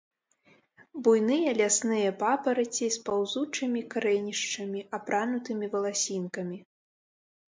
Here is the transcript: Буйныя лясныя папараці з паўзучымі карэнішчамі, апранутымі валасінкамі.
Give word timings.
Буйныя 1.07 1.49
лясныя 1.57 2.13
папараці 2.23 2.87
з 2.95 3.01
паўзучымі 3.09 3.83
карэнішчамі, 3.97 4.81
апранутымі 4.99 5.65
валасінкамі. 5.75 6.57